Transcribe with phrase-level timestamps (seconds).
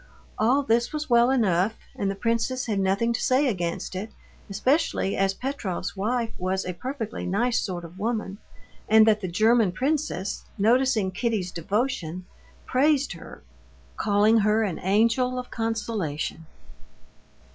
[0.39, 4.09] All this was well enough, and the princess had nothing to say against it,
[4.49, 8.39] especially as Petrov's wife was a perfectly nice sort of woman,
[8.89, 12.25] and that the German princess, noticing Kitty's devotion,
[12.65, 13.43] praised her,
[13.95, 16.47] calling her an angel of consolation.